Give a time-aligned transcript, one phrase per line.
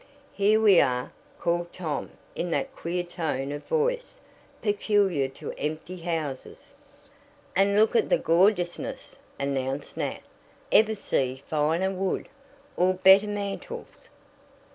[0.33, 4.19] "Here we are!" called Tom in that queer tone of voice
[4.59, 6.73] peculiar to empty houses.
[7.55, 10.21] "And look at the gorgeousness," announced Nat.
[10.71, 12.29] "Ever see finer wood,
[12.75, 14.09] or better mantels?